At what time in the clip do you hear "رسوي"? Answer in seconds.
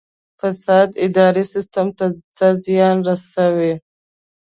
3.07-3.73